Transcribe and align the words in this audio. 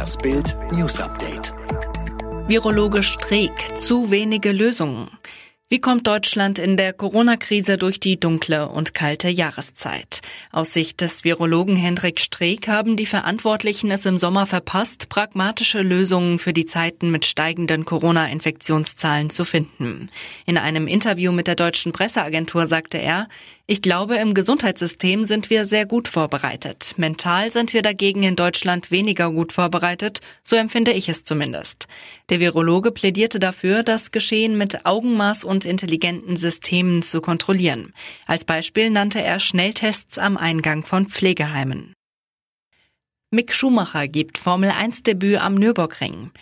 Das 0.00 0.16
Bild 0.16 0.56
News 0.72 0.98
Update. 0.98 1.52
Virologe 2.48 3.02
Streeck, 3.02 3.76
zu 3.76 4.10
wenige 4.10 4.50
Lösungen. 4.50 5.10
Wie 5.72 5.80
kommt 5.80 6.08
Deutschland 6.08 6.58
in 6.58 6.76
der 6.76 6.92
Corona-Krise 6.92 7.78
durch 7.78 8.00
die 8.00 8.18
dunkle 8.18 8.68
und 8.68 8.92
kalte 8.92 9.28
Jahreszeit? 9.28 10.20
Aus 10.50 10.72
Sicht 10.72 11.00
des 11.00 11.22
Virologen 11.22 11.76
Hendrik 11.76 12.18
Streeck 12.18 12.66
haben 12.66 12.96
die 12.96 13.06
Verantwortlichen 13.06 13.92
es 13.92 14.04
im 14.04 14.18
Sommer 14.18 14.46
verpasst, 14.46 15.08
pragmatische 15.10 15.82
Lösungen 15.82 16.40
für 16.40 16.52
die 16.52 16.66
Zeiten 16.66 17.12
mit 17.12 17.24
steigenden 17.24 17.84
Corona-Infektionszahlen 17.84 19.30
zu 19.30 19.44
finden. 19.44 20.08
In 20.44 20.58
einem 20.58 20.88
Interview 20.88 21.30
mit 21.30 21.46
der 21.46 21.54
deutschen 21.54 21.92
Presseagentur 21.92 22.66
sagte 22.66 22.98
er, 22.98 23.28
ich 23.70 23.82
glaube, 23.82 24.16
im 24.16 24.34
Gesundheitssystem 24.34 25.26
sind 25.26 25.48
wir 25.48 25.64
sehr 25.64 25.86
gut 25.86 26.08
vorbereitet. 26.08 26.94
Mental 26.96 27.52
sind 27.52 27.72
wir 27.72 27.82
dagegen 27.82 28.24
in 28.24 28.34
Deutschland 28.34 28.90
weniger 28.90 29.30
gut 29.30 29.52
vorbereitet, 29.52 30.22
so 30.42 30.56
empfinde 30.56 30.90
ich 30.90 31.08
es 31.08 31.22
zumindest. 31.22 31.86
Der 32.30 32.40
Virologe 32.40 32.90
plädierte 32.90 33.38
dafür, 33.38 33.84
das 33.84 34.10
Geschehen 34.10 34.58
mit 34.58 34.86
Augenmaß 34.86 35.44
und 35.44 35.59
intelligenten 35.64 36.36
Systemen 36.36 37.02
zu 37.02 37.20
kontrollieren. 37.20 37.92
Als 38.26 38.44
Beispiel 38.44 38.90
nannte 38.90 39.22
er 39.22 39.40
Schnelltests 39.40 40.18
am 40.18 40.36
Eingang 40.36 40.84
von 40.84 41.06
Pflegeheimen. 41.06 41.94
Mick 43.30 43.52
Schumacher 43.52 44.08
gibt 44.08 44.38
Formel 44.38 44.70
1 44.70 45.04
Debüt 45.04 45.38
am 45.38 45.54
Nürburgring. 45.54 46.32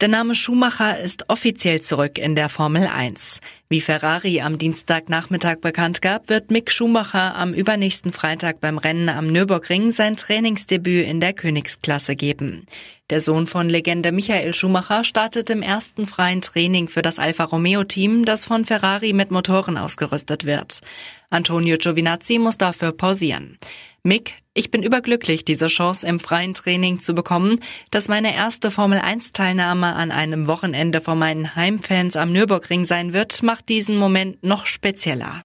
Der 0.00 0.08
Name 0.08 0.34
Schumacher 0.34 0.98
ist 0.98 1.28
offiziell 1.28 1.82
zurück 1.82 2.16
in 2.16 2.34
der 2.34 2.48
Formel 2.48 2.86
1. 2.86 3.40
Wie 3.68 3.82
Ferrari 3.82 4.40
am 4.40 4.56
Dienstagnachmittag 4.56 5.56
bekannt 5.60 6.00
gab, 6.00 6.30
wird 6.30 6.50
Mick 6.50 6.70
Schumacher 6.70 7.36
am 7.36 7.52
übernächsten 7.52 8.10
Freitag 8.10 8.60
beim 8.60 8.78
Rennen 8.78 9.10
am 9.10 9.26
Nürburgring 9.26 9.90
sein 9.90 10.16
Trainingsdebüt 10.16 11.06
in 11.06 11.20
der 11.20 11.34
Königsklasse 11.34 12.16
geben. 12.16 12.64
Der 13.10 13.20
Sohn 13.20 13.46
von 13.46 13.68
Legende 13.68 14.10
Michael 14.10 14.54
Schumacher 14.54 15.04
startet 15.04 15.50
im 15.50 15.60
ersten 15.60 16.06
freien 16.06 16.40
Training 16.40 16.88
für 16.88 17.02
das 17.02 17.18
Alfa 17.18 17.44
Romeo 17.44 17.84
Team, 17.84 18.24
das 18.24 18.46
von 18.46 18.64
Ferrari 18.64 19.12
mit 19.12 19.30
Motoren 19.30 19.76
ausgerüstet 19.76 20.46
wird. 20.46 20.80
Antonio 21.28 21.76
Giovinazzi 21.76 22.38
muss 22.38 22.56
dafür 22.56 22.92
pausieren. 22.92 23.58
Mick, 24.02 24.34
ich 24.54 24.70
bin 24.70 24.82
überglücklich, 24.82 25.44
diese 25.44 25.66
Chance 25.66 26.06
im 26.06 26.20
freien 26.20 26.54
Training 26.54 27.00
zu 27.00 27.14
bekommen, 27.14 27.60
dass 27.90 28.08
meine 28.08 28.34
erste 28.34 28.70
Formel-1-Teilnahme 28.70 29.94
an 29.94 30.10
einem 30.10 30.46
Wochenende 30.46 31.00
vor 31.00 31.14
meinen 31.14 31.54
Heimfans 31.54 32.16
am 32.16 32.32
Nürburgring 32.32 32.86
sein 32.86 33.12
wird, 33.12 33.42
macht 33.42 33.68
diesen 33.68 33.98
Moment 33.98 34.42
noch 34.42 34.66
spezieller. 34.66 35.40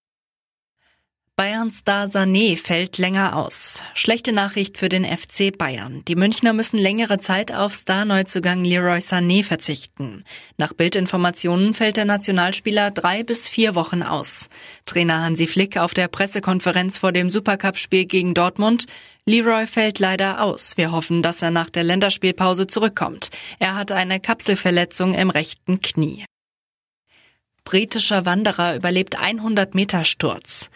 Bayern-Star 1.38 2.05
Sané 2.05 2.58
fällt 2.58 2.97
länger 2.97 3.36
aus. 3.36 3.83
Schlechte 3.94 4.31
Nachricht 4.31 4.78
für 4.78 4.88
den 4.88 5.03
FC 5.03 5.52
Bayern. 5.58 6.02
Die 6.08 6.16
Münchner 6.16 6.53
müssen 6.53 6.77
längere 6.77 7.19
Zeit 7.19 7.53
auf 7.53 7.75
Star-Neuzugang 7.75 8.64
Leroy 8.64 9.00
Sané 9.00 9.44
verzichten. 9.44 10.23
Nach 10.55 10.72
Bildinformationen 10.72 11.73
fällt 11.73 11.97
der 11.97 12.05
Nationalspieler 12.05 12.89
drei 12.89 13.23
bis 13.23 13.50
vier 13.50 13.75
Wochen 13.75 14.02
aus. 14.02 14.47
Trainer 14.86 15.23
Hansi 15.23 15.45
Flick 15.45 15.77
auf 15.77 15.94
der 15.94 16.08
Pressekonferenz 16.08 16.97
vor 16.97 17.11
dem 17.11 17.30
Supercup-Spiel 17.30 18.05
gegen 18.05 18.33
Dortmund. 18.33 18.86
Leroy 19.25 19.67
fällt 19.67 19.99
leider 19.99 20.42
aus. 20.42 20.77
Wir 20.77 20.94
hoffen, 20.94 21.22
dass 21.22 21.42
er 21.42 21.52
nach 21.52 21.70
der 21.70 21.83
Länderspielpause 21.83 22.66
zurückkommt. 22.67 23.30
Er 23.59 23.75
hat 23.75 23.92
eine 23.92 24.22
Kapselverletzung 24.22 25.14
im 25.14 25.30
rechten 25.30 25.81
Knie. 25.81 26.23
Britischer 27.66 28.25
Wanderer 28.25 28.75
überlebt 28.77 29.20
100 29.20 29.75
Meter 29.75 30.05
Sturz. 30.05 30.70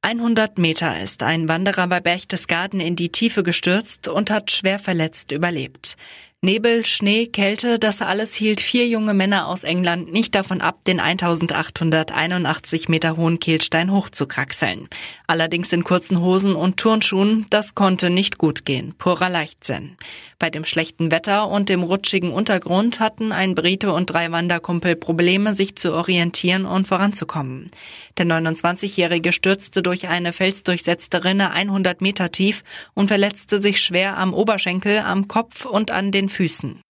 100 0.00 0.58
Meter 0.58 1.00
ist 1.00 1.24
ein 1.24 1.48
Wanderer 1.48 1.88
bei 1.88 1.98
Berchtesgaden 1.98 2.78
in 2.78 2.94
die 2.94 3.10
Tiefe 3.10 3.42
gestürzt 3.42 4.06
und 4.06 4.30
hat 4.30 4.52
schwer 4.52 4.78
verletzt 4.78 5.32
überlebt. 5.32 5.96
Nebel, 6.40 6.86
Schnee, 6.86 7.26
Kälte, 7.26 7.80
das 7.80 8.00
alles 8.00 8.32
hielt 8.32 8.60
vier 8.60 8.86
junge 8.86 9.12
Männer 9.12 9.48
aus 9.48 9.64
England 9.64 10.12
nicht 10.12 10.36
davon 10.36 10.60
ab, 10.60 10.84
den 10.84 11.00
1881 11.00 12.88
Meter 12.88 13.16
hohen 13.16 13.40
Kehlstein 13.40 13.90
hochzukraxeln. 13.90 14.88
Allerdings 15.26 15.72
in 15.72 15.82
kurzen 15.82 16.20
Hosen 16.20 16.54
und 16.54 16.76
Turnschuhen, 16.76 17.46
das 17.50 17.74
konnte 17.74 18.08
nicht 18.08 18.38
gut 18.38 18.64
gehen. 18.64 18.94
Purer 18.96 19.28
Leichtsinn. 19.28 19.96
Bei 20.38 20.50
dem 20.50 20.64
schlechten 20.64 21.10
Wetter 21.10 21.48
und 21.48 21.68
dem 21.68 21.82
rutschigen 21.82 22.30
Untergrund 22.30 23.00
hatten 23.00 23.32
ein 23.32 23.56
Brite 23.56 23.92
und 23.92 24.06
drei 24.06 24.30
Wanderkumpel 24.30 24.94
Probleme, 24.94 25.52
sich 25.52 25.74
zu 25.74 25.92
orientieren 25.92 26.64
und 26.64 26.86
voranzukommen. 26.86 27.72
Der 28.16 28.26
29-Jährige 28.26 29.32
stürzte 29.32 29.82
durch 29.82 30.06
eine 30.06 30.32
felsdurchsetzte 30.32 31.24
Rinne 31.24 31.50
100 31.50 32.00
Meter 32.00 32.30
tief 32.30 32.62
und 32.94 33.08
verletzte 33.08 33.60
sich 33.60 33.80
schwer 33.80 34.16
am 34.16 34.32
Oberschenkel, 34.32 35.00
am 35.00 35.26
Kopf 35.26 35.64
und 35.64 35.90
an 35.90 36.12
den 36.12 36.27
Füßen. 36.28 36.80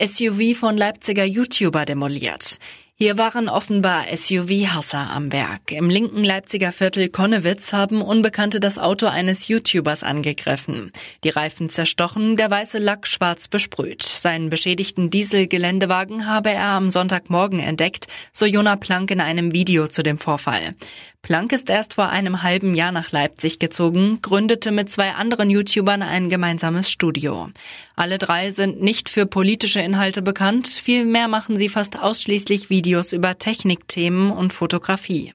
SUV 0.00 0.56
von 0.56 0.76
Leipziger 0.76 1.24
YouTuber 1.24 1.84
demoliert. 1.84 2.58
Hier 3.00 3.16
waren 3.16 3.48
offenbar 3.48 4.06
SUV-Hasser 4.12 5.08
am 5.10 5.32
Werk. 5.32 5.70
Im 5.70 5.88
linken 5.88 6.24
Leipziger 6.24 6.72
Viertel 6.72 7.08
Konnewitz 7.08 7.72
haben 7.72 8.02
Unbekannte 8.02 8.58
das 8.58 8.76
Auto 8.76 9.06
eines 9.06 9.46
YouTubers 9.46 10.02
angegriffen. 10.02 10.90
Die 11.22 11.28
Reifen 11.28 11.70
zerstochen, 11.70 12.36
der 12.36 12.50
weiße 12.50 12.78
Lack 12.78 13.06
schwarz 13.06 13.46
besprüht. 13.46 14.02
Seinen 14.02 14.50
beschädigten 14.50 15.10
Dieselgeländewagen 15.10 16.26
habe 16.26 16.50
er 16.50 16.70
am 16.70 16.90
Sonntagmorgen 16.90 17.60
entdeckt, 17.60 18.08
so 18.32 18.46
Jona 18.46 18.74
Plank 18.74 19.12
in 19.12 19.20
einem 19.20 19.52
Video 19.52 19.86
zu 19.86 20.02
dem 20.02 20.18
Vorfall. 20.18 20.74
Plank 21.22 21.52
ist 21.52 21.68
erst 21.68 21.94
vor 21.94 22.08
einem 22.08 22.42
halben 22.42 22.74
Jahr 22.74 22.92
nach 22.92 23.12
Leipzig 23.12 23.58
gezogen, 23.58 24.20
gründete 24.22 24.70
mit 24.70 24.90
zwei 24.90 25.12
anderen 25.12 25.50
YouTubern 25.50 26.02
ein 26.02 26.28
gemeinsames 26.28 26.90
Studio. 26.90 27.50
Alle 27.96 28.18
drei 28.18 28.50
sind 28.50 28.80
nicht 28.80 29.08
für 29.08 29.26
politische 29.26 29.80
Inhalte 29.80 30.22
bekannt, 30.22 30.68
vielmehr 30.68 31.28
machen 31.28 31.56
sie 31.56 31.68
fast 31.68 31.98
ausschließlich 31.98 32.70
Videos 32.70 33.12
über 33.12 33.38
Technikthemen 33.38 34.30
und 34.30 34.52
Fotografie. 34.52 35.32